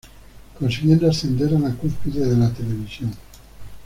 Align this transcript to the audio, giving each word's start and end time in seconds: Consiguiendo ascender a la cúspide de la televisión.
Consiguiendo 0.57 1.07
ascender 1.07 1.53
a 1.55 1.59
la 1.59 1.75
cúspide 1.75 2.25
de 2.25 2.35
la 2.35 2.51
televisión. 2.51 3.13